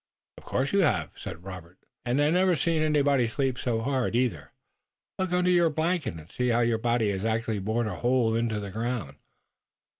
[0.39, 4.51] "Of course you have," replied Robert, "and I've never seen anybody sleep so hard, either.
[5.19, 8.59] Look under your blanket and see how your body has actually bored a hole into
[8.59, 9.17] the ground."